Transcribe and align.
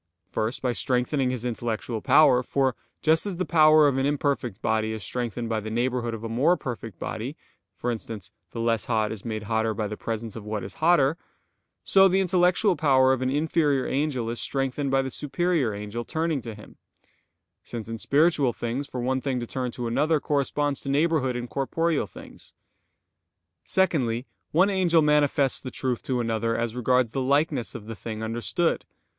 First, 0.31 0.63
by 0.63 0.73
strengthening 0.73 1.29
his 1.29 1.45
intellectual 1.45 2.01
power; 2.01 2.41
for 2.41 2.75
just 3.03 3.27
as 3.27 3.37
the 3.37 3.45
power 3.45 3.87
of 3.87 3.99
an 3.99 4.05
imperfect 4.07 4.59
body 4.59 4.93
is 4.93 5.03
strengthened 5.03 5.47
by 5.47 5.59
the 5.59 5.69
neighborhood 5.69 6.15
of 6.15 6.23
a 6.23 6.27
more 6.27 6.57
perfect 6.57 6.97
body 6.97 7.37
for 7.75 7.91
instance, 7.91 8.31
the 8.49 8.59
less 8.59 8.85
hot 8.85 9.11
is 9.11 9.23
made 9.23 9.43
hotter 9.43 9.75
by 9.75 9.85
the 9.85 9.95
presence 9.95 10.35
of 10.35 10.43
what 10.43 10.63
is 10.63 10.77
hotter; 10.81 11.17
so 11.83 12.07
the 12.07 12.19
intellectual 12.19 12.75
power 12.75 13.13
of 13.13 13.21
an 13.21 13.29
inferior 13.29 13.85
angel 13.85 14.27
is 14.31 14.41
strengthened 14.41 14.89
by 14.89 15.03
the 15.03 15.11
superior 15.11 15.71
angel 15.71 16.03
turning 16.03 16.41
to 16.41 16.55
him: 16.55 16.77
since 17.63 17.87
in 17.87 17.99
spiritual 17.99 18.53
things, 18.53 18.87
for 18.87 19.01
one 19.01 19.21
thing 19.21 19.39
to 19.39 19.45
turn 19.45 19.69
to 19.69 19.85
another, 19.85 20.19
corresponds 20.19 20.81
to 20.81 20.89
neighborhood 20.89 21.35
in 21.35 21.47
corporeal 21.47 22.07
things. 22.07 22.55
Secondly, 23.65 24.25
one 24.51 24.71
angel 24.71 25.03
manifests 25.03 25.59
the 25.59 25.69
truth 25.69 26.01
to 26.01 26.19
another 26.19 26.57
as 26.57 26.75
regards 26.75 27.11
the 27.11 27.21
likeness 27.21 27.75
of 27.75 27.85
the 27.85 27.95
thing 27.95 28.23
understood. 28.23 28.83